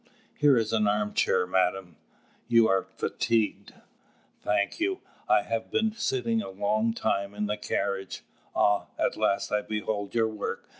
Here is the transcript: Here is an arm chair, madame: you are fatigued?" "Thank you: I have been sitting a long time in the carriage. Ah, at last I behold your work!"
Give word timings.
Here 0.33 0.57
is 0.57 0.73
an 0.73 0.87
arm 0.87 1.13
chair, 1.13 1.45
madame: 1.45 1.95
you 2.47 2.67
are 2.67 2.81
fatigued?" 2.81 3.75
"Thank 4.41 4.79
you: 4.79 4.99
I 5.29 5.43
have 5.43 5.69
been 5.69 5.91
sitting 5.91 6.41
a 6.41 6.49
long 6.49 6.95
time 6.95 7.35
in 7.35 7.45
the 7.45 7.55
carriage. 7.55 8.23
Ah, 8.55 8.87
at 8.97 9.15
last 9.15 9.51
I 9.51 9.61
behold 9.61 10.15
your 10.15 10.27
work!" 10.27 10.67